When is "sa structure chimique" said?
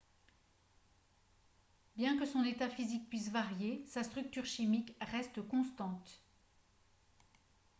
3.87-4.97